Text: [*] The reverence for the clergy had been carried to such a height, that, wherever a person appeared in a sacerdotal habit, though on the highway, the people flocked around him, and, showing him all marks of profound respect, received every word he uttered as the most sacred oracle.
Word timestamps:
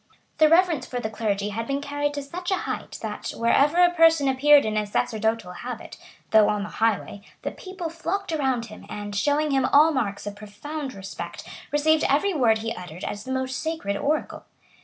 [*] 0.21 0.37
The 0.39 0.49
reverence 0.49 0.87
for 0.87 0.99
the 0.99 1.11
clergy 1.11 1.49
had 1.49 1.67
been 1.67 1.79
carried 1.79 2.15
to 2.15 2.23
such 2.23 2.49
a 2.49 2.55
height, 2.65 2.97
that, 3.03 3.29
wherever 3.37 3.77
a 3.77 3.93
person 3.93 4.27
appeared 4.27 4.65
in 4.65 4.75
a 4.75 4.87
sacerdotal 4.87 5.51
habit, 5.51 5.97
though 6.31 6.49
on 6.49 6.63
the 6.63 6.69
highway, 6.69 7.21
the 7.43 7.51
people 7.51 7.87
flocked 7.87 8.31
around 8.33 8.65
him, 8.65 8.87
and, 8.89 9.15
showing 9.15 9.51
him 9.51 9.65
all 9.65 9.91
marks 9.91 10.25
of 10.25 10.35
profound 10.35 10.95
respect, 10.95 11.47
received 11.71 12.03
every 12.05 12.33
word 12.33 12.57
he 12.57 12.73
uttered 12.73 13.03
as 13.03 13.25
the 13.25 13.31
most 13.31 13.59
sacred 13.61 13.95
oracle. 13.95 14.43